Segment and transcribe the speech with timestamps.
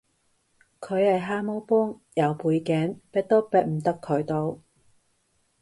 [0.79, 4.57] 佢係蛤蟆幫，有背景，逼都逼唔得佢到